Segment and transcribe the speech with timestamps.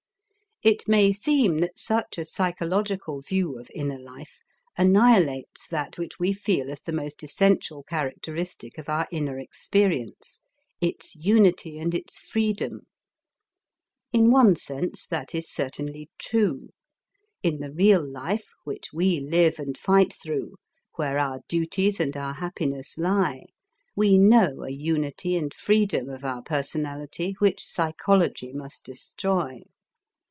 [0.63, 4.41] It may seem that such a psychological view of inner life
[4.77, 10.39] annihilates that which we feel as the most essential characteristic of our inner experience,
[10.79, 12.81] its unity and its freedom.
[14.13, 16.69] In one sense that is certainly true.
[17.41, 20.57] In the real life which we live and fight through,
[20.95, 23.45] where our duties and our happiness lie,
[23.95, 29.63] we know a unity and freedom of our personality which psychology must destroy.